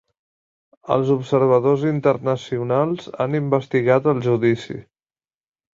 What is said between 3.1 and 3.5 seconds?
han